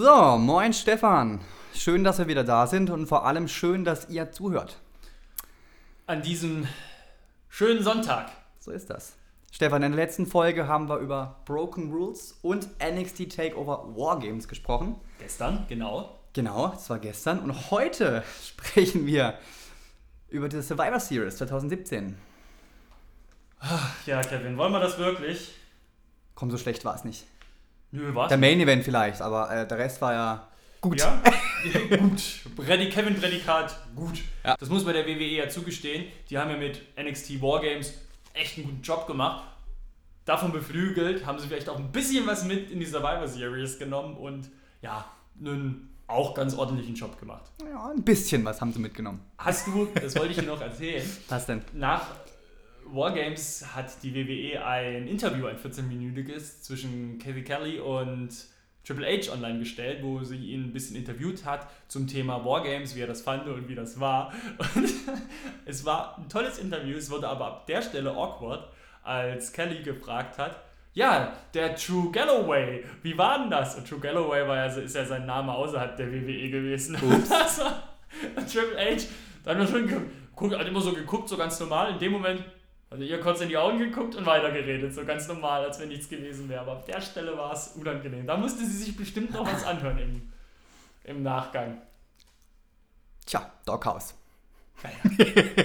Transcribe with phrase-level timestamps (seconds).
[0.00, 1.40] So, moin Stefan.
[1.74, 4.78] Schön, dass wir wieder da sind und vor allem schön, dass ihr zuhört.
[6.06, 6.68] An diesem
[7.48, 8.30] schönen Sonntag.
[8.60, 9.14] So ist das.
[9.50, 15.00] Stefan, in der letzten Folge haben wir über Broken Rules und NXT Takeover Wargames gesprochen.
[15.18, 16.16] Gestern, genau.
[16.32, 17.40] Genau, das war gestern.
[17.40, 19.36] Und heute sprechen wir
[20.28, 22.16] über die Survivor Series 2017.
[24.06, 25.56] Ja, Kevin, wollen wir das wirklich?
[26.36, 27.26] Komm, so schlecht war es nicht.
[27.90, 28.28] Nö, was?
[28.28, 30.48] Der Main Event vielleicht, aber äh, der Rest war ja
[30.80, 31.00] gut.
[31.00, 31.22] Ja,
[31.98, 32.22] gut.
[32.56, 34.20] Predi Kevin Prädikat, gut.
[34.44, 34.56] Ja.
[34.58, 36.06] Das muss man der WWE ja zugestehen.
[36.28, 37.94] Die haben ja mit NXT Wargames
[38.34, 39.44] echt einen guten Job gemacht.
[40.24, 44.16] Davon beflügelt, haben sie vielleicht auch ein bisschen was mit in die Survivor Series genommen
[44.16, 44.50] und
[44.82, 45.06] ja,
[45.40, 47.50] einen auch ganz ordentlichen Job gemacht.
[47.64, 49.20] Ja, ein bisschen was haben sie mitgenommen.
[49.38, 51.62] Hast du, das wollte ich dir noch erzählen, Was denn?
[51.72, 52.06] nach
[52.92, 58.30] Wargames hat die WWE ein Interview, ein 14-minütiges, zwischen Kathy Kelly und
[58.84, 63.00] Triple H online gestellt, wo sie ihn ein bisschen interviewt hat zum Thema Wargames, wie
[63.00, 64.32] er das fand und wie das war.
[64.74, 64.88] Und
[65.66, 68.70] es war ein tolles Interview, es wurde aber ab der Stelle awkward,
[69.02, 70.62] als Kelly gefragt hat,
[70.94, 73.76] ja, der True Galloway, wie war denn das?
[73.76, 76.96] Und True Galloway war ja, ist ja sein Name außerhalb der WWE gewesen.
[78.36, 79.06] Und Triple H,
[79.44, 81.92] da hat man schon geguckt, hat immer so geguckt, so ganz normal.
[81.92, 82.42] In dem Moment
[82.90, 85.88] hat er ihr kurz in die Augen geguckt und weitergeredet, so ganz normal, als wenn
[85.88, 86.60] nichts gewesen wäre.
[86.62, 88.26] Aber auf der Stelle war es unangenehm.
[88.26, 90.32] Da musste sie sich bestimmt noch was anhören im,
[91.04, 91.82] im Nachgang.
[93.26, 94.14] Tja, Doghouse.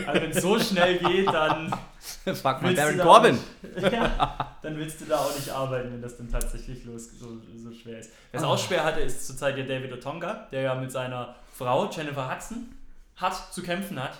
[0.08, 1.72] Also wenn es so schnell geht, dann
[2.36, 3.40] Frag mal Baron Corbin.
[3.62, 7.38] nicht, ja, dann willst du da auch nicht arbeiten, wenn das dann tatsächlich los, so,
[7.56, 8.10] so schwer ist.
[8.32, 8.50] Wer es Ah.
[8.50, 12.74] auch schwer hatte, ist zurzeit der David Otonga, der ja mit seiner Frau Jennifer Hudson
[13.18, 14.18] hart zu kämpfen hat.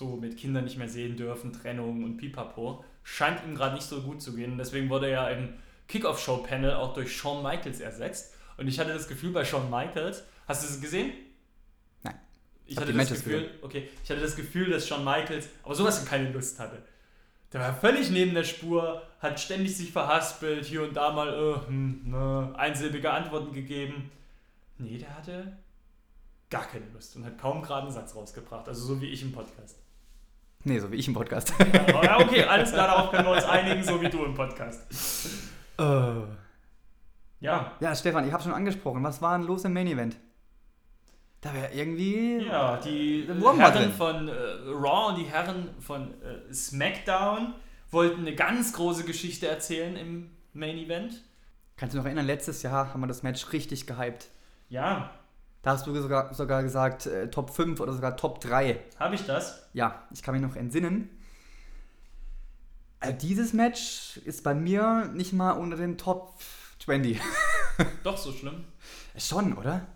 [0.00, 2.82] So mit Kindern nicht mehr sehen dürfen, Trennung und Pipapo.
[3.02, 4.56] Scheint ihm gerade nicht so gut zu gehen.
[4.56, 5.52] Deswegen wurde er ja im
[5.88, 8.34] Kickoff-Show-Panel auch durch Shawn Michaels ersetzt.
[8.56, 11.12] Und ich hatte das Gefühl bei Shawn Michaels, hast du es gesehen?
[12.02, 12.14] Nein.
[12.64, 15.98] Ich hab hatte das Gefühl, okay, ich hatte das Gefühl, dass Shawn Michaels aber sowas
[15.98, 16.82] von keine Lust hatte.
[17.52, 21.66] Der war völlig neben der Spur, hat ständig sich verhaspelt, hier und da mal äh,
[21.66, 24.10] hm, ne, einsilbige Antworten gegeben.
[24.78, 25.58] Nee, der hatte
[26.48, 28.66] gar keine Lust und hat kaum gerade einen Satz rausgebracht.
[28.66, 29.76] Also so wie ich im Podcast.
[30.64, 31.54] Nee, so wie ich im Podcast.
[32.02, 34.82] Ja, okay, alles klar, darauf können wir uns einigen, so wie du im Podcast.
[35.78, 35.82] Äh.
[37.40, 39.02] Ja, Ja, Stefan, ich habe schon angesprochen.
[39.02, 40.16] Was war denn los im Main Event?
[41.40, 42.44] Da wäre irgendwie.
[42.46, 44.32] ja die Herren von äh,
[44.66, 47.54] Raw und die Herren von äh, SmackDown
[47.90, 51.22] wollten eine ganz große Geschichte erzählen im Main Event.
[51.78, 54.28] Kannst du dich noch erinnern, letztes Jahr haben wir das Match richtig gehypt.
[54.68, 55.10] Ja,
[55.62, 58.78] Da hast du sogar, sogar gesagt, äh, Top 5 oder sogar Top 3.
[58.98, 59.68] habe ich das?
[59.74, 61.10] Ja, ich kann mich noch entsinnen.
[63.00, 66.34] Äh, dieses Match ist bei mir nicht mal unter den Top
[66.80, 67.20] 20.
[68.04, 68.64] Doch so schlimm.
[69.16, 69.86] Schon, oder?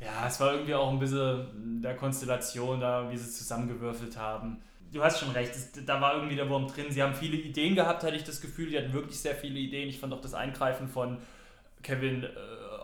[0.00, 4.62] Ja, es war irgendwie auch ein bisschen der Konstellation da, wie sie es zusammengewürfelt haben.
[4.92, 6.86] Du hast schon recht, es, da war irgendwie der Wurm drin.
[6.90, 8.70] Sie haben viele Ideen gehabt, hatte ich das Gefühl.
[8.70, 9.88] Die hatten wirklich sehr viele Ideen.
[9.88, 11.18] Ich fand auch das Eingreifen von
[11.82, 12.28] Kevin äh,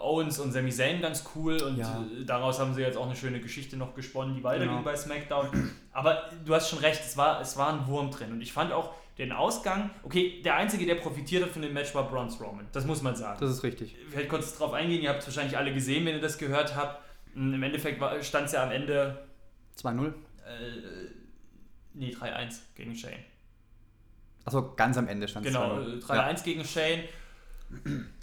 [0.04, 2.02] Owens und Sami Zayn ganz cool und Ja.
[2.20, 4.82] äh, daraus haben sie jetzt auch eine schöne Geschichte noch gesponnen, die weiterging Genau.
[4.84, 5.70] bei SmackDown.
[5.92, 8.32] Aber du hast schon recht, es war, es war ein Wurm drin.
[8.32, 11.94] Und ich fand auch den Ausgang, okay, der Einzige, der profitiert hat von dem Match,
[11.94, 12.66] war Braun Strowman.
[12.72, 13.96] Das muss man sagen Das ist richtig.
[14.10, 17.00] vielleicht kurz drauf eingehen, ihr habt es wahrscheinlich alle gesehen, wenn ihr das gehört habt.
[17.34, 19.24] Mm, Im Endeffekt stand es ja am Ende,
[19.80, 20.08] 2-0.
[20.08, 20.12] äh,
[21.94, 23.24] nee, 3-1 gegen Shane.
[24.44, 25.98] Achso, ganz am Ende stand es Genau, 2-0.
[25.98, 27.04] äh, 3-1 gegen Shane.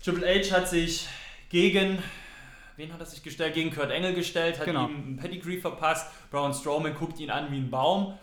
[0.04, 1.08] Triple H hat sich
[1.52, 2.02] gegen,
[2.78, 3.54] wen hat er sich gestellt?
[3.54, 4.88] Gegen Kurt Angle gestellt, hat Genau.
[4.88, 6.08] ihm ein Pedigree verpasst.
[6.32, 8.18] Braun Strowman guckt ihn an wie ein Baum.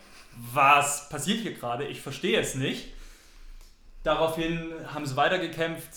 [0.53, 1.85] Was passiert hier gerade?
[1.87, 2.87] Ich verstehe es nicht.
[4.03, 5.89] Daraufhin haben sie weitergekämpft.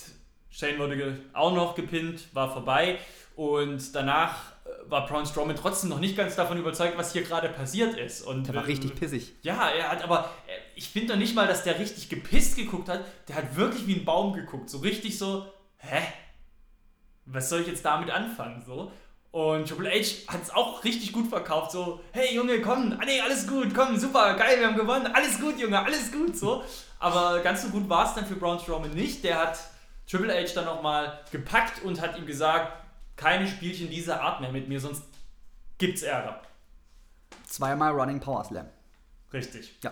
[0.51, 2.99] Shane wurde auch noch gepinnt, war vorbei.
[3.37, 7.49] Und danach äh, war Braun Strowman trotzdem noch nicht ganz davon überzeugt, was hier gerade
[7.49, 8.21] passiert ist.
[8.23, 9.33] Und, Der war äh, richtig pissig.
[9.43, 12.89] ja, er hat aber, äh, ich finde doch nicht mal, dass der richtig gepisst geguckt
[12.91, 13.05] hat.
[13.29, 14.69] Der hat wirklich wie ein Baum geguckt.
[14.69, 15.47] So richtig so,
[15.79, 16.03] hä?
[17.27, 18.63] Was soll ich jetzt damit anfangen?
[18.67, 18.91] So.
[19.31, 21.73] Und Triple H hat es auch richtig gut verkauft.
[21.73, 25.41] So, hey Junge, komm, ah, nee, alles gut, komm, super, geil, wir haben gewonnen, alles
[25.41, 26.63] gut, Junge, alles gut, so.
[26.99, 29.25] Aber ganz so gut war es dann für Braun Strowman nicht.
[29.25, 29.59] Der hat
[30.07, 32.73] Triple H dann nochmal gepackt und hat ihm gesagt,
[33.17, 35.03] keine Spielchen dieser Art mehr mit mir, sonst
[35.79, 36.43] gibt's Ärger.
[37.47, 38.67] Zweimal Running Power Slam.
[39.33, 39.79] Richtig.
[39.83, 39.91] Ja.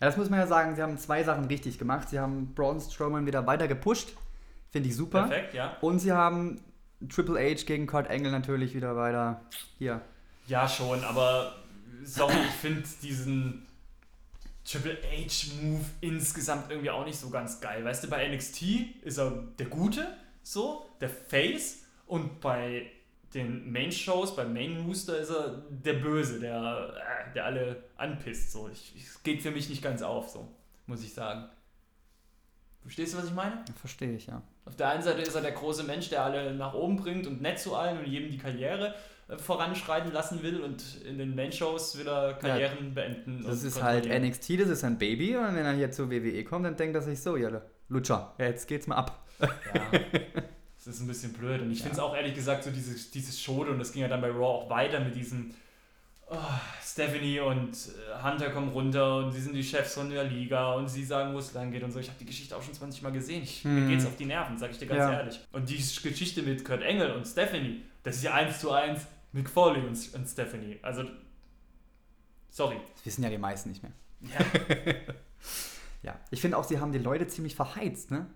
[0.00, 2.08] Ja, das muss man ja sagen, sie haben zwei Sachen richtig gemacht.
[2.08, 4.10] Sie haben Braun Strowman wieder weiter gepusht.
[4.70, 5.24] Finde ich super.
[5.24, 5.76] Perfekt, ja.
[5.80, 6.60] Und sie haben
[7.08, 9.40] Triple H gegen Kurt Angle natürlich wieder weiter
[9.78, 10.00] hier.
[10.46, 11.54] Ja, schon, aber
[12.04, 13.66] sorry, ich finde diesen
[14.64, 17.84] Triple H-Move insgesamt irgendwie auch nicht so ganz geil.
[17.84, 18.62] Weißt du, bei NXT
[19.02, 20.06] ist er der Gute,
[20.42, 22.90] so, der Face, und bei
[23.34, 26.94] den Main-Shows, beim Main-Rooster ist er der Böse, der,
[27.28, 28.52] äh, der alle anpisst.
[28.52, 28.68] So.
[28.68, 30.48] Ich, es geht für mich nicht ganz auf, so,
[30.86, 31.48] muss ich sagen.
[32.80, 33.62] Verstehst du, was ich meine?
[33.78, 34.42] Verstehe ich, ja.
[34.68, 37.40] Auf der einen Seite ist er der große Mensch, der alle nach oben bringt und
[37.40, 38.94] nett zu allen und jedem die Karriere
[39.28, 43.44] äh, voranschreiten lassen will und in den Main-Shows will er Karrieren ja, beenden.
[43.46, 46.66] Das ist halt NXT, das ist ein Baby und wenn er hier zur WWE kommt,
[46.66, 49.26] dann denkt er sich so, ja, Lutscher, jetzt geht's mal ab.
[49.40, 49.48] Ja.
[50.76, 51.84] das ist ein bisschen blöd und ich ja.
[51.84, 54.28] finde es auch ehrlich gesagt so dieses, dieses Schode und das ging ja dann bei
[54.28, 55.54] Raw auch weiter mit diesem
[56.30, 56.36] oh,
[56.84, 60.88] Stephanie und äh, Hunter kommen runter und sie sind die Chefs von der Liga und
[60.88, 61.98] sie sagen, wo es lang geht und so.
[61.98, 63.42] Ich habe die Geschichte auch schon 20 Mal gesehen.
[63.42, 63.86] Ich, hm.
[63.86, 65.12] Mir geht's auf die Nerven, sag ich dir ganz ja.
[65.12, 65.40] ehrlich.
[65.52, 69.48] Und die Geschichte mit Kurt Engel und Stephanie, das ist ja eins zu eins Mick
[69.48, 70.78] Foley und, und Stephanie.
[70.82, 71.04] Also,
[72.50, 72.76] sorry.
[72.96, 73.92] Das wissen ja die meisten nicht mehr.
[74.20, 74.84] Ja.
[76.02, 76.20] ja.
[76.30, 78.26] Ich finde auch, sie haben die Leute ziemlich verheizt, ne?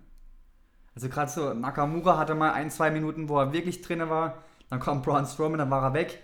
[0.94, 4.42] Also gerade so, Nakamura hatte mal ein, zwei Minuten, wo er wirklich drin war.
[4.68, 6.22] Dann kam Braun Strowman, dann war er weg.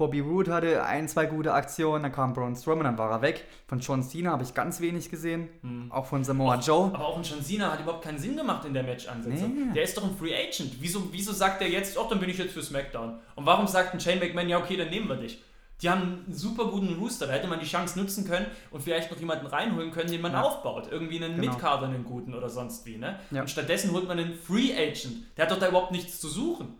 [0.00, 3.44] Bobby Roode hatte ein, zwei gute Aktionen, dann kam Braun Strowman, dann war er weg.
[3.66, 5.50] Von John Cena habe ich ganz wenig gesehen.
[5.60, 5.92] Hm.
[5.92, 6.86] Auch von Samoa auch, Joe.
[6.94, 9.54] Aber auch ein John Cena hat überhaupt keinen Sinn gemacht in der Match-Ansetzung.
[9.54, 9.74] Nee.
[9.74, 10.76] Der ist doch ein Free Agent.
[10.80, 13.18] Wieso, wieso sagt er jetzt, ach, dann bin ich jetzt für SmackDown?
[13.34, 15.44] Und warum sagt ein Shane McMahon, ja, okay, dann nehmen wir dich?
[15.82, 19.10] Die haben einen super guten Rooster, da hätte man die Chance nutzen können und vielleicht
[19.10, 20.40] noch jemanden reinholen können, den man ja.
[20.40, 20.88] aufbaut.
[20.90, 21.52] Irgendwie einen genau.
[21.52, 22.96] Midcarder, einen guten oder sonst wie.
[22.96, 23.20] Ne?
[23.30, 23.42] Ja.
[23.42, 25.36] Und stattdessen holt man einen Free Agent.
[25.36, 26.72] Der hat doch da überhaupt nichts zu suchen.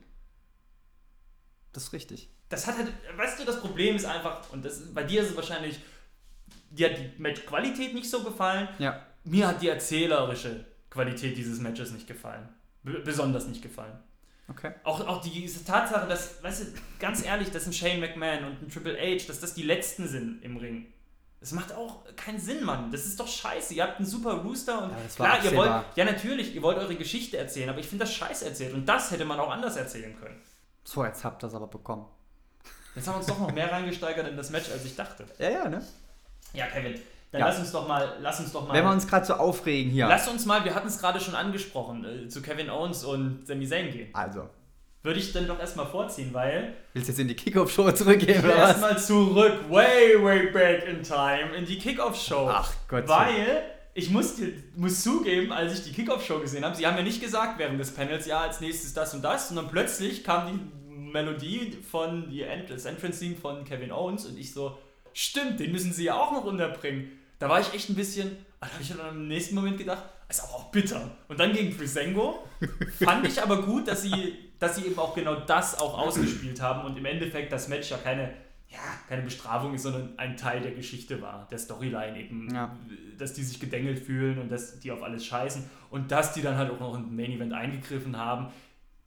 [1.73, 5.05] Das ist richtig das hat halt, weißt du, das Problem ist einfach, und das, bei
[5.05, 5.81] dir ist es wahrscheinlich,
[6.71, 8.69] dir hat die Matchqualität nicht so gefallen.
[8.79, 9.07] Ja.
[9.25, 12.49] Mir hat die erzählerische Qualität dieses Matches nicht gefallen.
[12.83, 13.99] B besonders nicht gefallen.
[14.49, 14.73] Okay.
[14.83, 16.67] Auch, auch diese Tatsache, dass, weißt du,
[16.99, 20.43] ganz ehrlich, dass ein Shane McMahon und ein Triple H, dass das die letzten sind
[20.43, 20.93] im Ring.
[21.39, 22.91] Das macht auch keinen Sinn, Mann.
[22.91, 23.75] Das ist doch scheiße.
[23.75, 26.97] Ihr habt einen super Rooster und ja, klar, ihr wollt, ja natürlich, ihr wollt eure
[26.97, 30.19] Geschichte erzählen, aber ich finde das scheiße erzählt und das hätte man auch anders erzählen
[30.19, 30.41] können.
[30.83, 32.07] So, jetzt habt ihr das aber bekommen.
[32.95, 35.25] Jetzt haben wir uns doch noch mehr reingesteigert in das Match, als ich dachte.
[35.39, 35.83] Ja, ja, ne?
[36.53, 37.01] Ja, Kevin,
[37.33, 37.47] dann ja.
[37.47, 38.75] lass uns doch mal, lass uns doch mal.
[38.75, 40.09] Wenn wir uns gerade so aufregen hier.
[40.09, 43.67] Lass uns mal, wir hatten es gerade schon angesprochen, äh, zu Kevin Owens und Sami
[43.69, 44.09] Zayn gehen.
[44.13, 44.49] Also.
[45.03, 46.75] Würde ich dann doch erstmal vorziehen, weil.
[46.93, 48.57] Willst du jetzt in die Kickoff-Show zurückgehen, oder?
[48.57, 52.49] Erstmal zurück, way, way back in time, in die Kickoff-Show.
[52.53, 53.09] Ach Gott.
[53.09, 53.63] Weil
[53.95, 54.35] ich muss,
[54.77, 57.93] muss zugeben, als ich die Kickoff-Show gesehen habe, sie haben ja nicht gesagt während des
[57.93, 60.80] Panels, ja, als nächstes das und das, sondern plötzlich kam die
[61.13, 64.79] Melodie von die Ent das Entrance-Theme von Kevin Owens und ich so,
[65.13, 67.11] stimmt, den müssen sie ja auch noch unterbringen.
[67.39, 70.45] Da war ich echt ein bisschen, da habe ich dann im nächsten Moment gedacht, ist
[70.45, 71.11] aber auch bitter.
[71.29, 72.45] Und dann gegen Frisengo
[72.99, 76.85] fand ich aber gut, dass sie, dass sie eben auch genau das auch ausgespielt haben
[76.87, 78.33] und im Endeffekt das Match ja keine,
[78.69, 82.77] ja, keine Bestrafung ist, sondern ein Teil der Geschichte war, der Storyline eben, ja.
[83.19, 86.57] dass die sich gedengelt fühlen und dass die auf alles scheißen und dass die dann
[86.57, 88.49] halt auch noch in den Main Event eingegriffen haben.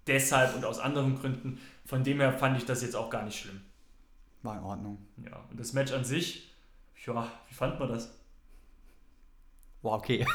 [0.06, 1.62] Deshalb und aus anderen Gründen
[1.94, 3.62] von dem her fand ich das jetzt auch gar nicht schlimm.
[4.42, 4.98] War in Ordnung.
[5.24, 6.52] Ja, und das Match an sich,
[7.06, 8.18] ja, wie fand man das?
[9.84, 10.26] War okay.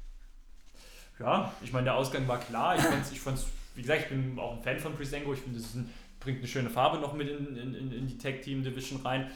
[1.18, 2.76] ja, ich meine, der Ausgang war klar.
[2.76, 3.44] Ich fand's, ich fand's,
[3.74, 5.34] wie gesagt, ich bin auch ein Fan von Prisengo.
[5.34, 8.40] Ich finde, das ein, bringt eine schöne Farbe noch mit in, in, in die Tag
[8.40, 9.30] Team Division rein.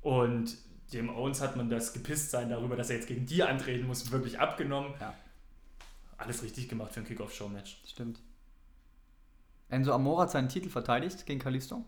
[0.00, 0.56] Und
[0.94, 4.38] dem Owens hat man das Gepisstsein darüber, dass er jetzt gegen die antreten muss, wirklich
[4.38, 4.94] abgenommen.
[4.98, 5.12] Ja.
[6.16, 7.82] Alles richtig gemacht für ein Kickoff-Show-Match.
[7.86, 8.18] Stimmt.
[9.70, 11.84] Enzo Amora hat seinen Titel verteidigt gegen Kalisto.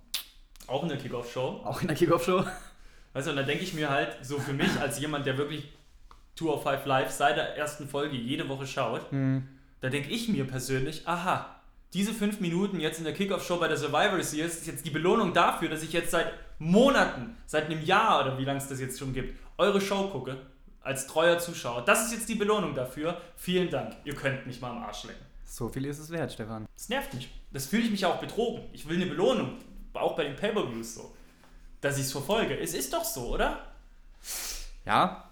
[0.66, 1.60] Auch in der Kickoff-Show.
[1.64, 2.44] Auch in der Kickoff-Show.
[3.12, 5.68] Weißt du, und da denke ich mir halt, so für mich als jemand, der wirklich
[6.36, 9.46] Tour of Five Live seit der ersten Folge jede Woche schaut, hm.
[9.80, 11.60] da denke ich mir persönlich, aha,
[11.92, 15.34] diese fünf Minuten jetzt in der Kickoff-Show bei der Survivor Series ist jetzt die Belohnung
[15.34, 18.98] dafür, dass ich jetzt seit Monaten, seit einem Jahr oder wie lange es das jetzt
[18.98, 20.38] schon gibt, eure Show gucke,
[20.80, 21.82] als treuer Zuschauer.
[21.84, 23.20] Das ist jetzt die Belohnung dafür.
[23.36, 23.94] Vielen Dank.
[24.04, 25.31] Ihr könnt mich mal am Arsch lecken.
[25.52, 26.66] So viel ist es wert, Stefan.
[26.74, 27.28] Das nervt mich.
[27.50, 28.62] Das fühle ich mich auch betrogen.
[28.72, 29.58] Ich will eine Belohnung.
[29.92, 31.14] Auch bei den Pay-Per-Views so.
[31.82, 32.58] Dass ich es verfolge.
[32.58, 33.60] Es ist doch so, oder?
[34.86, 35.28] Ja.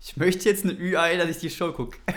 [0.00, 1.96] Ich möchte jetzt eine Ü-Ei, dass ich die Show gucke.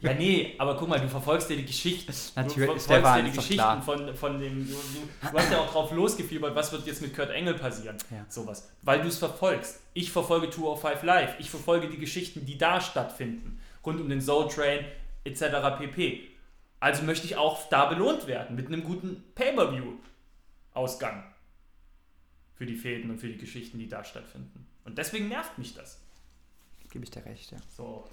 [0.00, 2.10] Ja, nee, aber guck mal, du verfolgst ja die Geschichten.
[2.36, 4.66] Natürlich, du verfolgst Stefan, ja die Geschichten von, von dem.
[4.66, 7.98] Du, du, hast ja auch drauf losgefiebert, was wird jetzt mit Kurt Engel passieren.
[8.10, 8.24] Ja.
[8.30, 8.70] Sowas.
[8.80, 9.82] Weil du es verfolgst.
[9.92, 11.34] Ich verfolge Tour of Five Live.
[11.38, 13.60] Ich verfolge die Geschichten, die da stattfinden.
[13.84, 14.86] Rund um den Soul Train,
[15.24, 15.42] etc.
[15.78, 16.33] pp.
[16.84, 21.24] Also möchte ich auch da belohnt werden mit einem guten Pay-per-view-Ausgang
[22.56, 24.66] für die Fäden und für die Geschichten, die da stattfinden.
[24.84, 26.02] Und deswegen nervt mich das.
[26.90, 27.58] Gebe ich dir recht, ja.
[27.74, 28.06] So.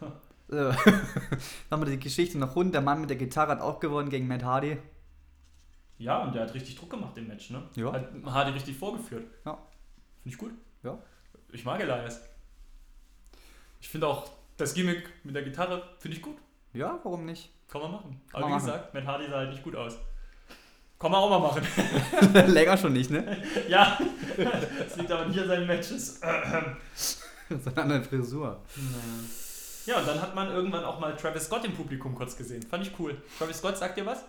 [0.48, 0.56] so.
[1.70, 2.74] Machen wir die Geschichte noch rund.
[2.74, 4.78] Der Mann mit der Gitarre hat auch gewonnen gegen Matt Hardy.
[5.98, 7.70] Ja, und der hat richtig Druck gemacht im Match, ne?
[7.76, 7.92] Ja.
[7.92, 9.28] Hat Hardy richtig vorgeführt.
[9.44, 9.52] Ja.
[10.24, 10.50] Finde ich gut.
[10.82, 10.98] Ja.
[11.52, 12.20] Ich mag Elias.
[13.80, 16.36] Ich finde auch das Gimmick mit der Gitarre, finde ich gut.
[16.72, 17.52] Ja, warum nicht?
[17.68, 18.20] Kann man machen.
[18.32, 19.98] Aber wie gesagt, Matt Hardy sah halt nicht gut aus.
[20.98, 21.62] Kann man auch mal machen.
[22.52, 23.36] Länger schon nicht, ne?
[23.68, 23.98] ja,
[24.36, 26.20] das liegt aber nicht an seinen Matches.
[27.50, 28.60] So eine andere Frisur.
[29.84, 32.62] Ja, und dann hat man irgendwann auch mal Travis Scott im Publikum kurz gesehen.
[32.62, 33.22] Fand ich cool.
[33.38, 34.24] Travis Scott, sagt dir was?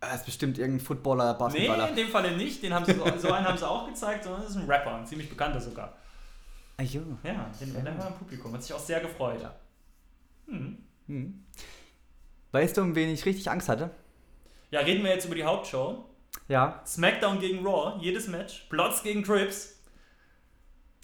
[0.00, 1.88] Das ist bestimmt irgendein Footballer, Nee, Basketballer.
[1.90, 2.62] in dem Falle nicht.
[2.62, 5.06] Den haben sie so, einen haben sie auch gezeigt, sondern das ist ein Rapper, ein
[5.06, 5.96] ziemlich bekannter sogar.
[6.76, 7.02] Ah, jo.
[7.22, 8.52] Ja, den, der war im Publikum.
[8.52, 9.44] Hat sich auch sehr gefreut.
[10.46, 10.78] Hm.
[11.06, 11.41] Hm.
[12.52, 13.90] Weißt du, um wen ich richtig Angst hatte?
[14.70, 16.04] Ja, reden wir jetzt über die Hauptshow.
[16.48, 16.82] Ja.
[16.86, 18.66] SmackDown gegen Raw, jedes Match.
[18.68, 19.80] Plotz gegen Crips.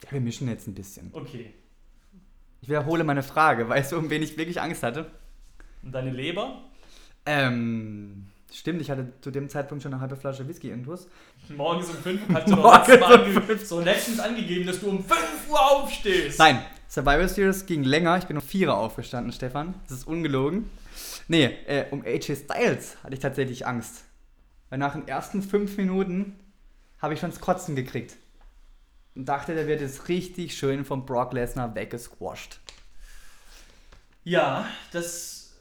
[0.05, 0.13] ja.
[0.13, 1.11] Wir mischen jetzt ein bisschen.
[1.13, 1.55] Okay.
[2.61, 3.69] Ich wiederhole meine Frage.
[3.69, 5.11] Weißt du, um wen ich wirklich Angst hatte?
[5.83, 6.65] Und deine Leber?
[7.25, 11.09] Ähm, stimmt, ich hatte zu dem Zeitpunkt schon eine halbe Flasche Whisky intus.
[11.49, 15.19] Morgens um 5 hast du doch um so letztens angegeben, dass du um 5
[15.51, 16.39] Uhr aufstehst.
[16.39, 18.19] Nein, Survivor Series ging länger.
[18.19, 19.75] Ich bin um 4 Uhr aufgestanden, Stefan.
[19.89, 20.71] Das ist ungelogen.
[21.29, 24.05] Nee, äh, um AJ Styles hatte ich tatsächlich Angst.
[24.71, 26.39] Weil nach den ersten 5 Minuten
[27.01, 28.17] habe ich schon das Kotzen gekriegt.
[29.15, 32.61] Und dachte, der wird jetzt richtig schön von Brock Lesnar weggesquasht.
[34.25, 35.57] Ja, das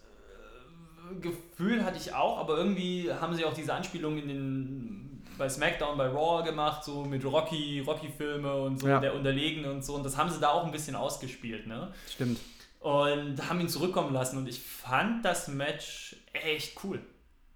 [1.12, 5.48] äh, Gefühl hatte ich auch, aber irgendwie haben sie auch diese Anspielung in den, bei
[5.50, 9.00] SmackDown, bei Raw gemacht, so mit Rocky, Rocky-Filme und so, Ja.
[9.00, 9.96] der Unterlegene und so.
[9.96, 11.94] Und das haben sie da auch ein bisschen ausgespielt, ne?
[12.10, 12.40] Stimmt.
[12.80, 14.38] Und haben ihn zurückkommen lassen.
[14.38, 17.02] Und ich fand das Match echt cool.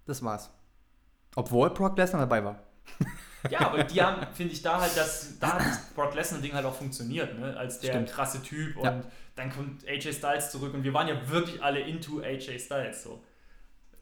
[0.06, 0.50] Das war's.
[1.36, 2.58] Obwohl Brock Lesnar dabei war.
[3.48, 6.66] Ja, aber die haben, finde ich, da halt das, da hat das Brock Lesnar-Ding halt
[6.66, 7.56] auch funktioniert, ne?
[7.56, 8.10] Als der Stimmt.
[8.10, 9.00] krasse Typ und Ja.
[9.36, 13.22] dann kommt AJ Styles zurück und wir waren ja wirklich alle into AJ Styles so.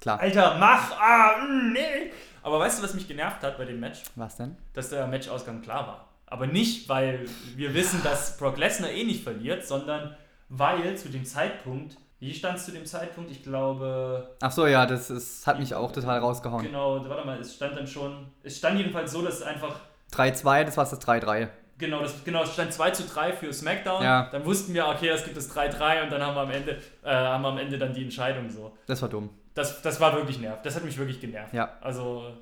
[0.00, 0.19] Klar.
[0.19, 0.99] Alter, mach!
[0.99, 2.11] Ah, mm, nee!
[2.43, 4.03] Aber weißt du, was mich genervt hat bei dem Match?
[4.17, 4.57] Was denn?
[4.73, 6.09] Dass der Matchausgang klar war.
[6.27, 10.17] Aber nicht, weil wir wissen, dass Brock Lesnar eh nicht verliert, sondern
[10.50, 13.30] weil zu dem Zeitpunkt, wie stand es zu dem Zeitpunkt?
[13.30, 16.62] Ich glaube, Ach so, ja, das ist, hat mich auch total rausgehauen.
[16.62, 19.80] genau, warte mal, es stand dann schon, es stand jedenfalls so, dass es einfach
[20.12, 21.49] 3-2, das war's das 3-3.
[21.78, 24.02] Genau, das, genau, es stand 2 zu 3 für SmackDown.
[24.02, 24.28] Ja.
[24.30, 27.11] Dann wussten wir, okay, das gibt es 3-3 und dann haben wir am Ende, äh,
[27.11, 28.76] haben wir am Ende dann die Entscheidung so.
[28.87, 29.30] Das war dumm.
[29.54, 30.66] Das, das war wirklich nervt.
[30.66, 31.54] Das hat mich wirklich genervt.
[31.54, 31.78] Ja.
[31.80, 32.35] Also,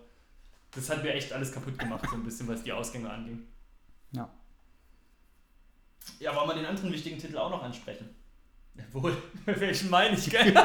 [0.74, 3.44] das hat mir echt alles kaputt gemacht, so ein bisschen, was die Ausgänge anging.
[4.10, 4.28] Ja.
[6.20, 8.14] Ja, wollen wir den anderen wichtigen Titel auch noch ansprechen?
[8.74, 10.54] Jawohl, welchen meine ich, gell?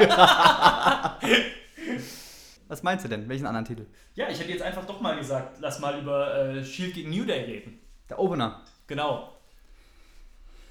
[2.68, 3.28] Was meinst du denn?
[3.28, 3.86] Welchen anderen Titel?
[4.14, 7.24] ja, ich hätte jetzt einfach doch mal gesagt, lass mal über äh, Shield gegen New
[7.24, 7.80] Day reden.
[8.08, 8.62] Der Opener.
[8.86, 9.32] Genau.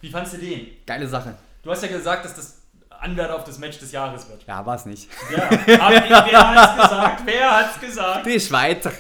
[0.02, 0.68] Wie fandst du den?
[0.86, 1.36] Geile Sache.
[1.62, 4.44] Du hast ja gesagt, dass das Anwärter auf das Match des Jahres wird.
[4.48, 5.10] Ja, war's nicht.
[5.32, 7.22] Ja, aber wer hat's gesagt?
[7.26, 8.26] Wer hat's gesagt?
[8.26, 8.92] Die Schweizer.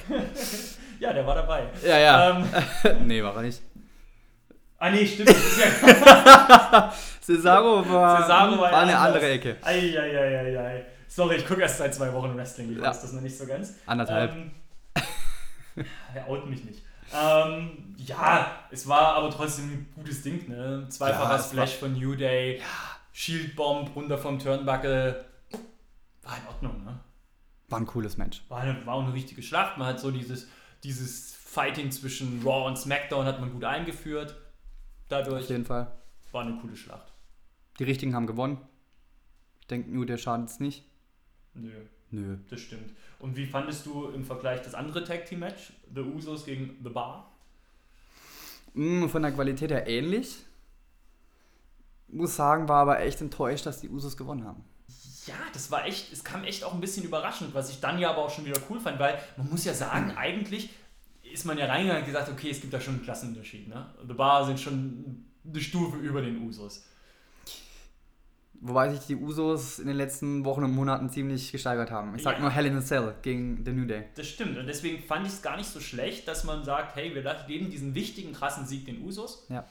[0.99, 1.67] Ja, der war dabei.
[1.83, 2.29] Ja, ja.
[2.29, 3.61] Ähm, nee, war er nicht.
[4.83, 5.29] Ah nee, stimmt.
[5.29, 9.15] Ja, Cesaro war, Cesaro war war eine anders.
[9.15, 9.57] andere Ecke.
[9.61, 10.85] Eieieiei.
[11.07, 12.71] Sorry, ich gucke erst seit zwei Wochen Wrestling.
[12.71, 12.85] Ich Ja.
[12.89, 13.75] weiß das noch nicht so ganz.
[13.85, 14.31] Anderthalb.
[14.33, 14.51] Ähm,
[16.15, 16.81] er out mich nicht.
[17.15, 20.87] Ähm, ja, es war aber trotzdem ein gutes Ding, ne?
[20.89, 22.61] Zweifacher Ja, Splash von New Day,
[23.11, 25.23] Shield Bomb runter vom Turnbuckle.
[26.23, 26.99] War in Ordnung, ne?
[27.69, 28.41] War ein cooles Match.
[28.49, 29.77] war eine, war auch eine richtige Schlacht.
[29.77, 30.47] Man hat so dieses,
[30.83, 34.35] dieses Fighting zwischen Raw und SmackDown hat man gut eingeführt.
[35.09, 35.91] Dadurch Auf jeden Fall.
[36.31, 37.11] war eine coole Schlacht.
[37.79, 38.57] Die Richtigen haben gewonnen.
[39.61, 40.83] Ich denke nur, der schadet es nicht.
[41.53, 41.71] Nö,
[42.11, 42.37] Nö.
[42.49, 42.91] das stimmt.
[43.19, 45.73] Und wie fandest du im Vergleich das andere Tag Team Match?
[45.93, 47.31] The Usos gegen The Bar?
[48.73, 50.37] Mm, von der Qualität her ähnlich.
[52.07, 54.63] Muss sagen, war aber echt enttäuscht, dass die Usos gewonnen haben.
[55.25, 58.11] Ja, das war echt, es kam echt auch ein bisschen überraschend, was ich dann ja
[58.11, 60.69] aber auch schon wieder cool fand, weil man muss ja sagen, eigentlich
[61.33, 63.67] ist man ja reingegangen und gesagt, okay, es gibt da schon einen Klassenunterschied.
[63.67, 63.85] Ne?
[64.07, 66.85] The Bar sind schon eine Stufe über den Usos.
[68.65, 72.15] Wobei sich die Usos in den letzten Wochen und Monaten ziemlich gesteigert haben.
[72.15, 72.41] Ich sag Ja.
[72.41, 74.05] nur Hell in a Cell gegen The New Day.
[74.15, 77.13] Das stimmt und deswegen fand ich es gar nicht so schlecht, dass man sagt, hey,
[77.13, 79.45] wir geben diesen wichtigen, krassen Sieg den Usos.
[79.49, 79.67] Ja.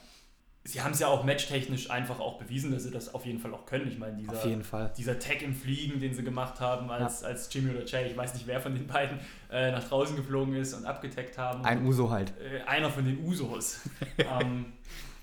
[0.65, 3.53] Sie haben es ja auch matchtechnisch einfach auch bewiesen, dass sie das auf jeden Fall
[3.53, 3.85] auch können.
[3.89, 7.85] Ich meine, dieser, dieser Tag im Fliegen, den sie gemacht haben, als, als Jimmy oder
[7.85, 9.19] Jay, ich weiß nicht, wer von den beiden
[9.51, 11.65] äh, nach draußen geflogen ist und abgetaggt haben.
[11.65, 12.31] Ein Uso halt.
[12.39, 13.81] äh, einer von den Usos.
[14.17, 14.71] ähm,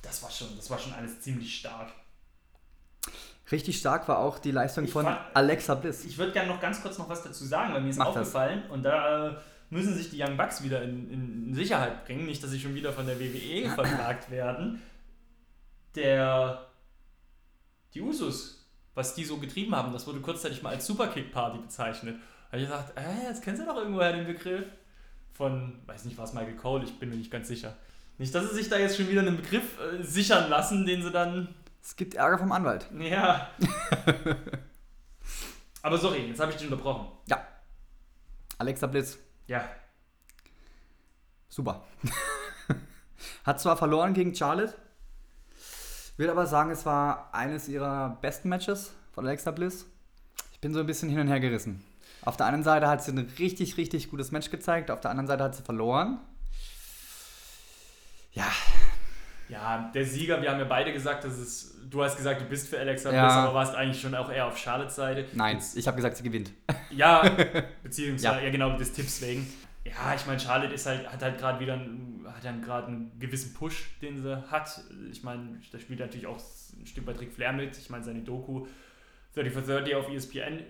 [0.03, 1.89] das, war schon, das war schon alles ziemlich stark.
[3.51, 6.05] Richtig stark war auch die Leistung Ich von fand- Alexa Bliss.
[6.05, 8.17] Ich würde gerne noch ganz kurz noch was dazu sagen, weil mir ist Mach das.
[8.19, 9.37] aufgefallen und da äh,
[9.71, 11.11] müssen sich die Young Bucks wieder in,
[11.49, 14.83] in Sicherheit bringen, nicht, dass sie schon wieder von der WWE verklagt werden.
[15.95, 16.67] Der
[17.95, 22.17] die Usos, was die so getrieben haben, das wurde kurzzeitig mal als Superkick-Party bezeichnet.
[22.17, 24.67] Da habe ich gesagt, äh, jetzt kennst du doch irgendwoher den Begriff
[25.33, 27.77] von, weiß nicht, war es Michael Cole, ich bin mir nicht ganz sicher.
[28.19, 31.11] Nicht, dass sie sich da jetzt schon wieder einen Begriff äh, sichern lassen, den sie
[31.11, 32.87] dann Es gibt Ärger vom Anwalt.
[32.99, 33.51] ja.
[35.83, 37.09] Aber sorry, jetzt habe ich dich unterbrochen.
[37.27, 37.43] Ja.
[38.59, 39.19] Alexa Bliss.
[39.47, 39.65] Ja.
[41.49, 41.87] Super.
[43.45, 44.75] Hat zwar verloren gegen Charlotte,
[46.21, 49.87] will aber sagen, es war eines ihrer besten Matches von Alexa Bliss.
[50.53, 51.83] Ich bin so ein bisschen hin und her gerissen.
[52.23, 55.27] Auf der einen Seite hat sie ein richtig, richtig gutes Match gezeigt, auf der anderen
[55.27, 56.19] Seite hat sie verloren.
[58.33, 58.47] Ja.
[59.49, 61.75] Ja, der Sieger, wir haben ja beide gesagt, dass es.
[61.91, 63.25] Du hast gesagt, du bist für Alexa Ja.
[63.25, 65.25] Bliss, aber warst eigentlich schon auch eher auf Charlottes Seite.
[65.33, 66.53] Nein, ich habe gesagt, sie gewinnt.
[66.91, 67.23] Ja,
[67.83, 68.41] beziehungsweise, Ja.
[68.45, 69.53] ja, genau, des Tipps wegen.
[69.85, 73.19] Ja, ich meine, Charlotte ist halt, hat halt gerade wieder einen, hat dann gerade einen
[73.19, 74.83] gewissen Push, den sie hat.
[75.11, 76.39] Ich meine, da spielt natürlich auch
[76.79, 77.77] ein Stück bei Ric Flair mit.
[77.79, 78.67] Ich meine, seine Doku
[79.35, 80.61] 30 for 30 auf ESPN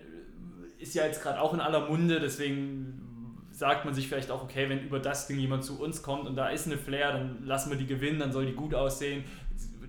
[0.77, 4.69] ist ja jetzt gerade auch in aller Munde, deswegen sagt man sich vielleicht auch, okay,
[4.69, 7.69] wenn über das Ding jemand zu uns kommt und da ist eine Flair, dann lassen
[7.69, 9.23] wir die gewinnen, dann soll die gut aussehen.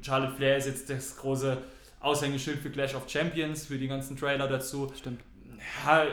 [0.03, 1.59] Charlotte Flair ist jetzt das große
[2.01, 5.21] Aushängeschild für Clash of Champions, für die ganzen Trailer dazu Stimmt.
[5.87, 6.07] ja,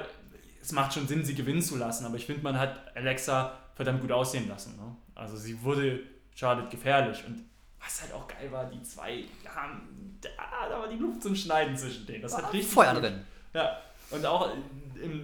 [0.62, 4.02] es macht schon Sinn, sie gewinnen zu lassen, aber ich finde, man hat Alexa verdammt
[4.02, 4.76] gut aussehen lassen.
[4.76, 4.96] Ne?
[5.16, 6.02] Also sie wurde
[6.36, 7.46] Charlotte gefährlich und
[7.80, 9.80] was halt auch geil war, die zwei, ja,
[10.22, 10.30] da,
[10.70, 12.22] da war die Luft zum Schneiden zwischen denen.
[12.22, 13.22] Das hat richtig Feuer drin.
[13.54, 13.78] Ja,
[14.12, 14.50] und auch,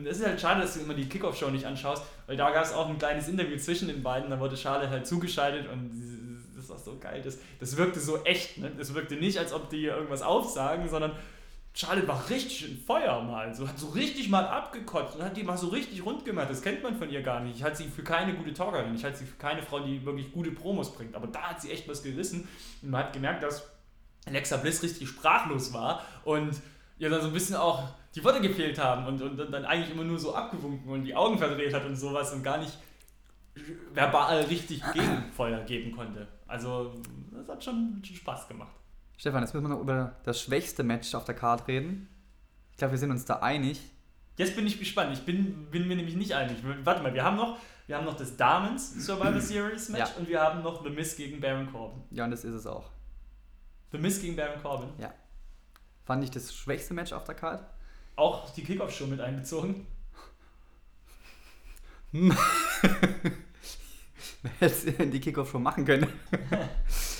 [0.07, 2.71] es ist halt schade, dass du immer die Kickoff-Show nicht anschaust, weil da gab es
[2.71, 5.91] auch ein kleines Interview zwischen den beiden, da wurde Charlotte halt zugeschaltet und
[6.55, 8.71] das war so geil, das, das wirkte so echt, ne?
[8.77, 11.11] Das wirkte nicht, als ob die hier irgendwas aufsagen, sondern
[11.77, 15.43] Charlotte war richtig in Feuer mal, so hat so richtig mal abgekotzt und hat die
[15.43, 16.49] mal so richtig rund gemacht.
[16.49, 17.57] Das kennt man von ihr gar nicht.
[17.57, 20.31] Ich halte sie für keine gute Talkerin, ich halte sie für keine Frau, die wirklich
[20.31, 21.13] gute Promos bringt.
[21.15, 22.47] Aber da hat sie echt was gerissen
[22.81, 23.69] und man hat gemerkt, dass
[24.25, 26.55] Alexa Bliss richtig sprachlos war und
[26.97, 27.83] ihr dann so ein bisschen auch
[28.15, 31.13] die Worte gefehlt haben und, und, und dann eigentlich immer nur so abgewunken und die
[31.13, 32.77] Augen verdreht hat und sowas und gar nicht
[33.93, 36.25] verbal richtig Gegenfeuer geben konnte.
[36.47, 36.93] Also
[37.31, 38.71] das hat schon Spaß gemacht.
[39.17, 42.09] Stefan, jetzt müssen wir noch über das schwächste Match auf der Card reden.
[42.71, 43.79] Ich glaube, wir sind uns da einig.
[44.37, 45.13] Jetzt bin ich gespannt.
[45.13, 46.57] Ich bin, bin mir nämlich nicht einig.
[46.83, 50.15] Warte mal, wir haben noch, wir haben noch das Damens Survivor Series Match Ja.
[50.17, 52.03] und wir haben noch The Miz gegen Baron Corbin.
[52.11, 52.89] Ja, und das ist es auch.
[53.91, 54.89] The Miz gegen Baron Corbin.
[56.03, 57.65] Fand ich das schwächste Match auf der Card.
[58.17, 59.87] Auch die Kickoff-Show mit einbezogen.
[64.59, 66.07] Hätte die Kickoff schon machen können.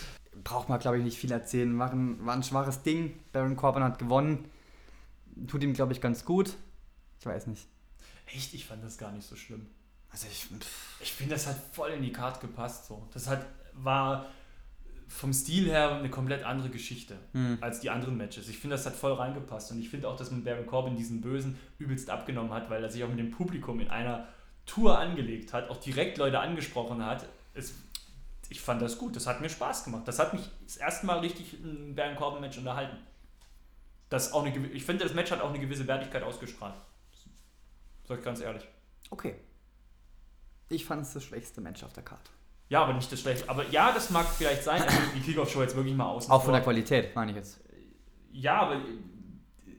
[0.45, 1.77] Braucht man, glaube ich, nicht viel erzählen.
[1.77, 3.19] War ein, war ein schwaches Ding.
[3.33, 4.45] Baron Corbin hat gewonnen.
[5.47, 6.53] Tut ihm, glaube ich, ganz gut.
[7.19, 7.67] Ich weiß nicht.
[8.27, 9.65] Echt, ich fand das gar nicht so schlimm.
[10.11, 10.43] Also ich.
[10.45, 12.85] pff, Ich finde, das hat voll in die Karte gepasst.
[12.87, 13.05] So.
[13.11, 14.27] Das hat, war
[15.07, 17.57] vom Stil her eine komplett andere Geschichte Hm.
[17.61, 18.47] als die anderen Matches.
[18.47, 19.71] Ich finde, das hat voll reingepasst.
[19.71, 22.89] Und ich finde auch, dass man Baron Corbin diesen Bösen übelst abgenommen hat, weil er
[22.91, 24.27] sich auch mit dem Publikum in einer
[24.67, 27.27] Tour angelegt hat, auch direkt Leute angesprochen hat.
[27.53, 27.73] Es,
[28.49, 29.15] ich fand das gut.
[29.15, 30.07] Das hat mir Spaß gemacht.
[30.07, 32.97] Das hat mich das erste Mal richtig ein Baron Corbin-Match unterhalten.
[34.09, 36.75] Das auch eine, ich finde, das Match hat auch eine gewisse Wertigkeit ausgestrahlt.
[38.07, 38.63] Sag ich ganz ehrlich.
[39.09, 39.35] Okay.
[40.69, 42.29] Ich fand es das schwächste Match auf der Card.
[42.69, 43.47] Ja, aber nicht das schlechte.
[43.49, 44.81] Aber ja, das mag vielleicht sein.
[44.81, 46.53] Also die Kickoff-Show jetzt wirklich mal außen Auch von vor.
[46.53, 47.59] der Qualität, meine ich jetzt.
[48.31, 48.81] Ja, aber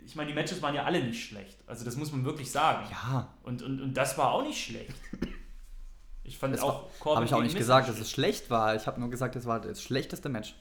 [0.04, 1.58] ich meine, die Matches waren ja alle nicht schlecht.
[1.66, 2.86] Also das muss man wirklich sagen.
[2.90, 4.94] Ja, Und, und, und das war auch nicht schlecht.
[6.26, 8.74] Ich fand Das auch Corbin habe ich auch nicht gesagt, dass es schlecht war.
[8.74, 10.54] Ich habe nur gesagt, es war das schlechteste Match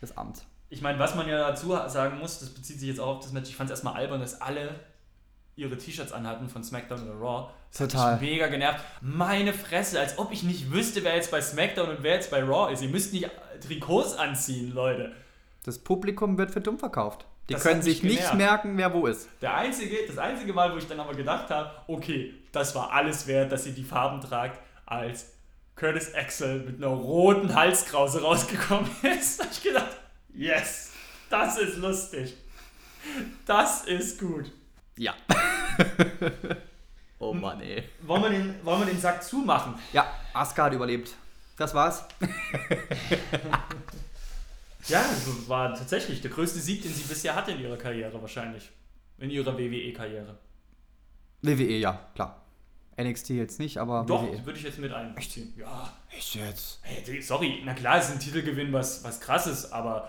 [0.00, 0.46] des Abends.
[0.70, 3.32] Ich meine, was man ja dazu sagen muss, das bezieht sich jetzt auch auf das
[3.32, 4.74] Match, ich fand es erstmal albern, dass alle
[5.54, 7.50] ihre T-Shirts anhatten von SmackDown oder Raw.
[7.70, 8.12] Das hat Total.
[8.18, 8.82] mich mega genervt.
[9.02, 12.42] Meine Fresse, als ob ich nicht wüsste, wer jetzt bei SmackDown und wer jetzt bei
[12.42, 12.82] Raw ist.
[12.82, 13.30] Ihr müsst nicht
[13.66, 15.12] Trikots anziehen, Leute.
[15.64, 17.26] Das Publikum wird für dumm verkauft.
[17.48, 19.28] Die Das können hat sich nicht merken, wer wo ist.
[19.42, 23.26] Der einzige, das einzige Mal, wo ich dann aber gedacht habe, okay, das war alles
[23.26, 25.32] wert, dass ihr die Farben tragt, als
[25.76, 29.40] Curtis Axel mit einer roten Halskrause rausgekommen ist.
[29.40, 29.96] Da hab ich gedacht,
[30.34, 30.92] yes,
[31.30, 32.34] das ist lustig.
[33.46, 34.52] Das ist gut.
[34.96, 35.14] Ja.
[37.18, 37.82] oh Mann, ey.
[38.02, 39.74] Wollen wir den, wollen wir den Sack zumachen?
[39.92, 41.14] Ja, Asuka hat überlebt.
[41.56, 42.04] Das war's.
[44.88, 48.70] Ja, das war tatsächlich der größte Sieg, den sie bisher hatte in ihrer Karriere wahrscheinlich.
[49.18, 50.36] In ihrer WWE-Karriere.
[51.42, 52.41] WWE, ja, klar.
[53.00, 54.44] NXT jetzt nicht, aber Doch, WWE.
[54.44, 55.52] würde ich jetzt mit einbeziehen.
[55.56, 56.80] Ja, Echt jetzt?
[56.82, 60.08] Hey, sorry, na klar, es ist ein Titelgewinn was, was krasses, aber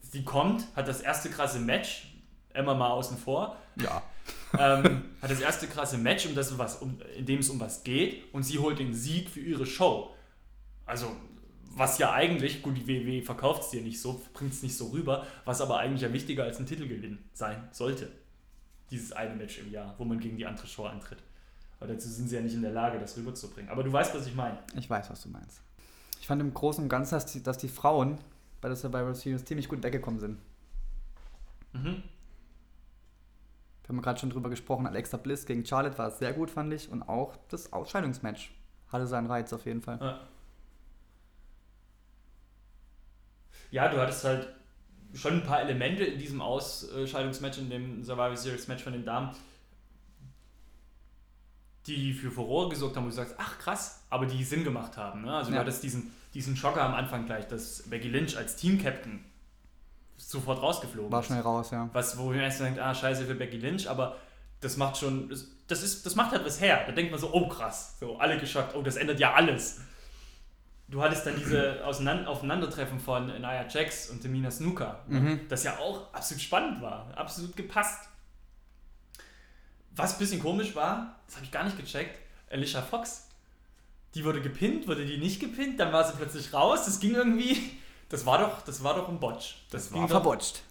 [0.00, 2.08] sie kommt, hat das erste krasse Match,
[2.52, 4.02] Emma mal außen vor, Ja.
[4.58, 7.82] ähm, hat das erste krasse Match, um das, was, um, in dem es um was
[7.84, 10.10] geht, und sie holt den Sieg für ihre Show.
[10.84, 11.14] Also,
[11.74, 14.88] was ja eigentlich, gut, die WWE verkauft es dir nicht so, bringt es nicht so
[14.88, 18.10] rüber, was aber eigentlich ja wichtiger als ein Titelgewinn sein sollte.
[18.90, 21.18] Dieses eine Match im Jahr, wo man gegen die andere Show antritt.
[21.82, 23.68] Aber dazu sind sie ja nicht in der Lage, das rüberzubringen.
[23.68, 24.56] Aber du weißt, was ich meine.
[24.76, 25.60] Ich weiß, was du meinst.
[26.20, 28.18] Ich fand im Großen und Ganzen, dass die, dass die Frauen
[28.60, 30.38] bei der Survivor Series ziemlich gut weggekommen sind.
[31.72, 32.04] Mhm.
[33.88, 36.88] haben wir gerade schon drüber gesprochen, Alexa Bliss gegen Charlotte war sehr gut, fand ich.
[36.88, 38.52] Und auch das Ausscheidungsmatch
[38.92, 39.98] hatte seinen Reiz auf jeden Fall.
[40.00, 40.20] Ja.
[43.72, 44.54] ja, du hattest halt
[45.14, 49.34] schon ein paar Elemente in diesem Ausscheidungsmatch, in dem Survivor Series Match von den Damen,
[51.86, 55.22] die für Furore gesorgt haben, wo du sagst, ach krass, aber die Sinn gemacht haben.
[55.22, 55.34] Ne?
[55.34, 55.56] Also ja.
[55.56, 59.24] du hattest diesen, diesen Schocker am Anfang gleich, dass Becky Lynch als Team-Captain
[60.16, 61.88] sofort rausgeflogen War schnell raus, ja.
[61.92, 64.16] Was, wo man erst denkt, ah, scheiße für Becky Lynch, aber
[64.60, 65.28] das macht schon,
[65.66, 66.84] das, ist, das macht halt was her.
[66.86, 69.80] Da denkt man so, oh krass, so alle geschockt, oh, das ändert ja alles.
[70.88, 75.40] Du hattest dann diese Auseinander Aufeinandertreffen von Nia Jax und Tamina Snooker, mhm.
[75.48, 78.08] das ja auch absolut spannend war, absolut gepasst.
[79.96, 82.18] Was ein bisschen komisch war, das habe ich gar nicht gecheckt,
[82.50, 83.28] Alicia Fox.
[84.14, 86.84] Die wurde gepinnt, wurde die nicht gepinnt, dann war sie plötzlich raus.
[86.84, 87.78] Das ging irgendwie.
[88.08, 89.64] Das war doch, das war doch ein Botch.
[89.70, 90.62] Das, das war verbotscht.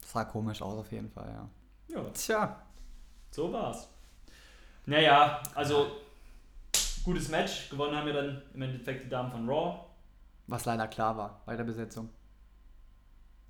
[0.00, 1.94] Das sah komisch aus auf jeden Fall, ja.
[1.94, 2.10] Ja.
[2.10, 2.62] Tja.
[3.30, 3.88] So war's.
[4.86, 5.98] Naja, also
[7.04, 7.68] gutes Match.
[7.68, 9.80] Gewonnen haben wir dann im Endeffekt die Damen von Raw.
[10.46, 12.08] Was leider klar war bei der Besetzung.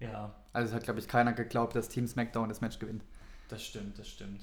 [0.01, 0.35] Ja.
[0.53, 3.05] Also es hat, glaube ich, keiner geglaubt, dass Team SmackDown das Match gewinnt.
[3.49, 4.41] Das stimmt, das stimmt.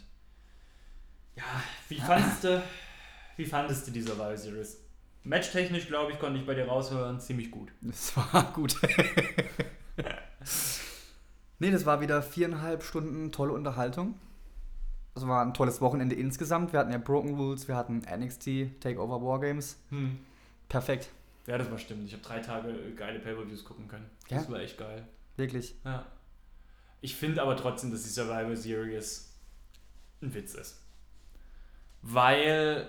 [1.35, 1.43] Ja,
[1.89, 2.63] wie fandest du,
[3.37, 4.79] wie fandest du die Survivor Series?
[5.23, 7.71] Matchtechnisch, glaube ich, konnte ich bei dir raushören, ziemlich gut.
[7.81, 8.75] Das war gut.
[11.59, 14.19] nee, das war wieder viereinhalb Stunden tolle Unterhaltung.
[15.15, 16.73] Das war ein tolles Wochenende insgesamt.
[16.73, 19.77] Wir hatten ja Broken Rules, wir hatten NXT, Takeover Wargames.
[19.89, 20.19] Hm.
[20.69, 21.09] Perfekt.
[21.47, 22.05] Ja, das war stimmt.
[22.05, 24.09] Ich habe drei Tage geile Pay-Per-Views gucken können.
[24.29, 24.51] Das ja?
[24.51, 25.07] war echt geil.
[25.37, 25.75] Wirklich?
[25.83, 26.05] Ja.
[27.01, 29.33] Ich finde aber trotzdem, dass die Survivor Series
[30.21, 30.84] ein Witz ist.
[32.07, 32.87] Weil,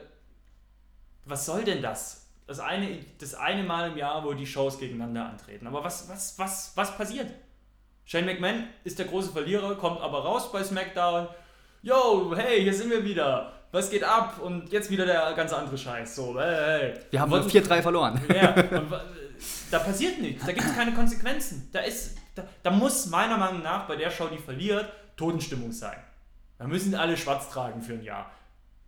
[1.24, 2.26] was soll denn das?
[2.46, 5.66] Das eine, das eine Mal im Jahr, wo die Shows gegeneinander antreten.
[5.66, 7.28] Aber was, was, was, was passiert?
[8.04, 11.28] Shane McMahon ist der große Verlierer, kommt aber raus bei SmackDown.
[11.82, 13.52] Yo, hey, hier sind wir wieder.
[13.72, 14.38] Was geht ab?
[14.40, 16.14] Und jetzt wieder der ganz andere Scheiß.
[16.14, 16.94] So, hey, hey.
[17.10, 18.20] Wir haben 4-3 verloren.
[18.34, 18.92] Ja, und,
[19.70, 20.44] da passiert nichts.
[20.44, 21.70] Da gibt es keine Konsequenzen.
[21.72, 25.96] Da, ist, da, da muss meiner Meinung nach bei der Show, die verliert, Totenstimmung sein.
[26.58, 28.30] Da müssen alle schwarz tragen für ein Jahr.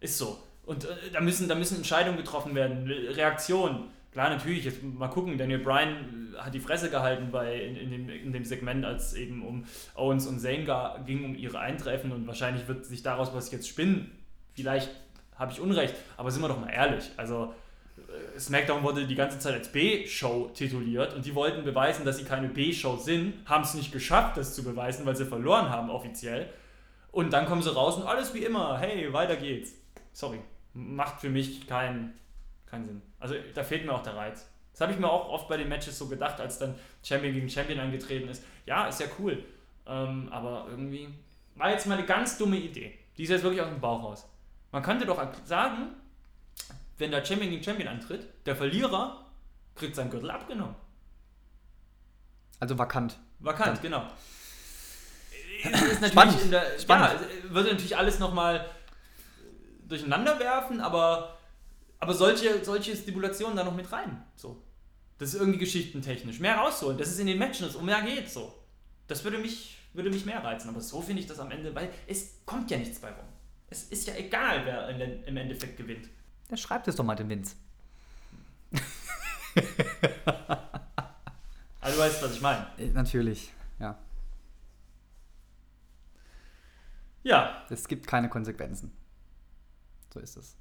[0.01, 0.39] Ist so.
[0.65, 3.85] Und äh, da, müssen, da müssen Entscheidungen getroffen werden, Reaktionen.
[4.13, 7.91] Klar, natürlich, jetzt mal gucken, Daniel Bryan äh, hat die Fresse gehalten bei, in, in,
[7.91, 10.67] dem, in dem Segment, als eben um Owens und Zane
[11.07, 14.11] ging, um ihre Eintreffen und wahrscheinlich wird sich daraus was jetzt spinnen.
[14.55, 14.91] Vielleicht
[15.37, 17.11] habe ich Unrecht, aber sind wir doch mal ehrlich.
[17.17, 17.55] Also
[17.97, 22.25] äh, SmackDown wurde die ganze Zeit als B-Show tituliert und die wollten beweisen, dass sie
[22.25, 26.49] keine B-Show sind, haben es nicht geschafft, das zu beweisen, weil sie verloren haben offiziell.
[27.11, 29.78] Und dann kommen sie raus und alles wie immer, hey, weiter geht's
[30.19, 30.41] sorry,
[30.75, 32.13] macht für mich keinen
[32.67, 33.03] keinen Sinn.
[33.21, 34.51] Also da fehlt mir auch der Reiz.
[34.73, 37.49] Das habe ich mir auch oft bei den Matches so gedacht, als dann Champion gegen
[37.49, 38.45] Champion angetreten ist.
[38.67, 39.45] Ja, ist ja cool.
[39.87, 41.09] Ähm, aber irgendwie
[41.55, 42.99] war jetzt mal eine ganz dumme Idee.
[43.17, 44.29] Die ist jetzt wirklich aus dem Bauch raus.
[44.73, 45.95] Man könnte doch sagen,
[46.99, 49.25] wenn der Champion gegen Champion antritt, der Verlierer
[49.77, 50.75] kriegt seinen Gürtel abgenommen.
[52.61, 53.19] Also vakant.
[53.39, 53.83] Vakant, Dann.
[53.83, 54.03] genau.
[55.63, 56.53] Ist natürlich Spannend.
[56.53, 57.21] der, Spannend.
[57.21, 58.69] Ja, wird natürlich alles nochmal
[59.89, 61.39] durcheinander werfen, aber,
[61.99, 64.23] aber solche, solche Stipulationen da noch mit rein.
[64.37, 64.63] So.
[65.19, 66.39] Das ist irgendwie geschichtentechnisch.
[66.39, 68.31] Mehr rausholen, dass es in den Matches um mehr geht.
[68.31, 68.55] So.
[69.09, 70.69] Das würde mich, würde mich mehr reizen.
[70.69, 73.25] Aber so finde ich das am Ende, weil es kommt ja nichts bei rum.
[73.71, 74.89] Es ist ja egal, wer
[75.27, 76.09] im Endeffekt gewinnt.
[76.51, 77.57] Der schreibt es doch mal den Vince.
[81.81, 82.67] also du weißt, was ich meine.
[82.79, 83.99] Äh, natürlich, ja.
[87.25, 87.67] Ja.
[87.69, 88.93] Es gibt keine Konsequenzen.
[90.13, 90.57] So ist es.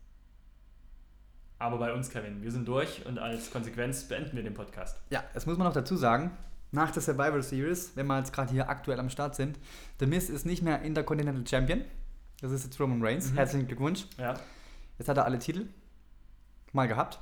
[1.60, 4.98] Aber bei uns, Kevin, wir sind durch und als Konsequenz beenden wir den Podcast.
[5.10, 6.32] Ja, das muss man noch dazu sagen.
[6.72, 9.58] Nach der Survival Series, wenn wir jetzt gerade hier aktuell am Start sind,
[10.00, 11.84] The Miz ist nicht mehr Intercontinental Champion.
[12.42, 13.32] Das ist jetzt Roman Reigns.
[13.32, 13.36] Mhm.
[13.36, 14.06] Herzlichen Glückwunsch.
[14.18, 14.36] Ja.
[15.00, 15.68] Jetzt hat er alle Titel
[16.74, 17.20] mal gehabt.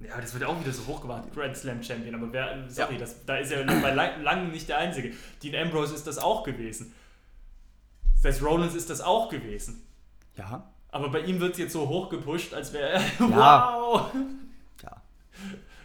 [0.00, 2.14] Ja, das wird auch wieder so hochgebracht, Grand Slam Champion.
[2.14, 3.00] Aber wer, sorry, ja.
[3.00, 5.12] das, da ist er bei langem nicht der Einzige.
[5.42, 6.94] Dean Ambrose ist das auch gewesen.
[8.16, 9.82] Seth Rollins ist das auch gewesen.
[10.36, 10.72] Ja.
[10.90, 13.00] Aber bei ihm wird es jetzt so hoch gepusht, als wäre er.
[13.18, 14.10] wow!
[14.82, 15.02] Ja.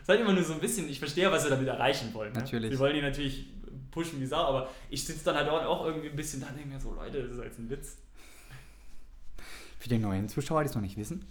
[0.04, 2.34] Seid immer nur so ein bisschen, ich verstehe, was sie damit erreichen wollen.
[2.34, 2.40] Ne?
[2.40, 2.72] Natürlich.
[2.72, 3.48] Sie wollen ihn natürlich
[3.92, 6.70] pushen wie Sau, aber ich sitze dann halt auch irgendwie ein bisschen da und denke
[6.70, 7.98] mir so, Leute, das ist jetzt ein Witz.
[9.80, 11.26] Für die neuen Zuschauer, die es noch nicht wissen.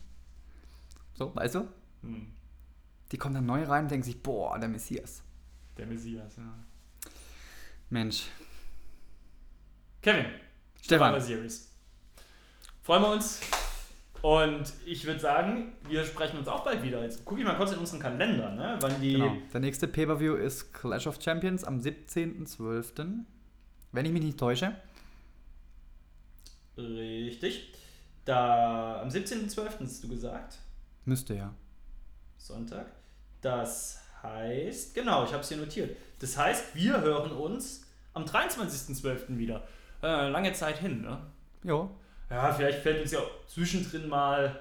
[1.15, 1.69] So, weißt du?
[2.03, 2.33] Hm.
[3.11, 5.23] Die kommen dann neu rein und denken sich, boah, der Messias.
[5.77, 6.55] Der Messias, ja.
[7.91, 8.27] Mensch.
[10.01, 10.27] Kevin.
[10.81, 11.15] Stefan.
[12.83, 13.41] Freuen wir uns.
[14.23, 17.03] Und ich würde sagen, wir sprechen uns auch bald wieder.
[17.03, 18.77] Jetzt gucke ich mal kurz in unseren Kalender, ne?
[18.81, 19.15] wann die.
[19.15, 19.37] Genau.
[19.53, 23.25] Der nächste Pay-Per-View ist Clash of Champions am 17.12.
[23.93, 24.77] Wenn ich mich nicht täusche.
[26.77, 27.73] Richtig.
[28.25, 29.81] Da am 17.12.
[29.81, 30.59] hast du gesagt.
[31.05, 31.55] Müsste ja.
[32.37, 32.87] Sonntag.
[33.41, 35.97] Das heißt, genau, ich habe es hier notiert.
[36.21, 39.37] Das heißt, wir hören uns am 23.12.
[39.37, 39.63] wieder.
[40.03, 41.19] Äh, lange Zeit hin, ne?
[41.65, 41.91] Jo.
[42.33, 44.59] Ja, vielleicht fällt uns ja zwischendrin mal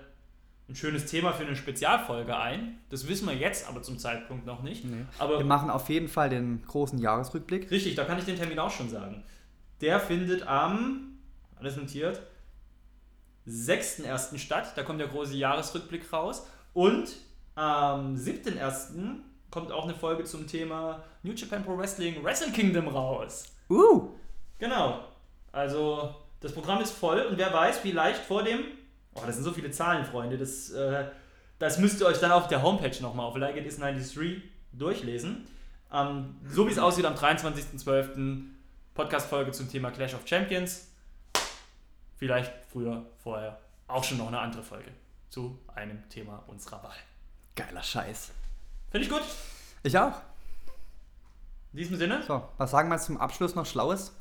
[0.68, 2.80] ein schönes Thema für eine Spezialfolge ein.
[2.90, 4.84] Das wissen wir jetzt aber zum Zeitpunkt noch nicht.
[4.84, 5.06] Nee.
[5.20, 7.72] Aber Wir machen auf jeden Fall den großen Jahresrückblick.
[7.72, 9.24] richtig, da kann ich den Termin auch schon sagen.
[9.80, 11.18] Der findet am,
[11.58, 12.22] alles notiert,
[13.48, 14.38] 6.1.
[14.38, 14.74] statt.
[14.76, 16.48] Da kommt der große Jahresrückblick raus.
[16.74, 17.16] Und
[17.56, 19.16] am 7.1.
[19.50, 23.46] kommt auch eine Folge zum Thema New Japan Pro Wrestling Wrestle Kingdom raus.
[23.70, 24.10] Uh!
[24.60, 25.06] Genau.
[25.52, 28.60] Also das Programm ist voll und wer weiß, vielleicht vor dem.
[29.14, 30.38] Oh, das sind so viele Zahlen, Freunde.
[30.38, 31.06] Das, äh,
[31.60, 34.42] das müsst ihr euch dann auf der Homepage nochmal auf Like It Is 93
[34.74, 35.48] durchlesen.
[35.94, 38.44] Ähm, so wie es aussieht am 23.12.
[38.94, 40.88] Podcast-Folge zum Thema Clash of Champions.
[42.18, 44.92] Vielleicht früher, vorher auch schon noch eine andere Folge
[45.30, 46.98] zu einem Thema unserer Wahl.
[47.56, 48.32] Geiler Scheiß.
[48.90, 49.24] Finde ich gut.
[49.84, 50.22] Ich auch.
[51.74, 52.24] In diesem Sinne.
[52.24, 54.14] So, was sagen wir zum Abschluss noch Schlaues?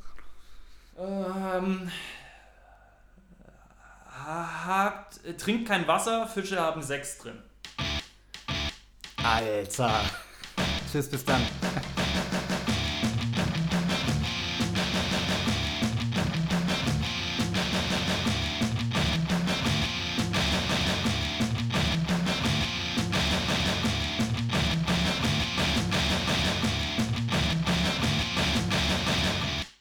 [1.01, 1.91] Ähm,
[4.27, 7.39] habt, äh, trinkt kein Wasser, Fische haben Sex drin.
[9.23, 10.05] Alter.
[10.93, 11.41] Tschüss, bis dann.